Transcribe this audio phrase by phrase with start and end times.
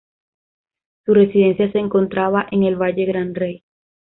[1.05, 3.63] Su residencia se encontraba en el Valle Gran Rey.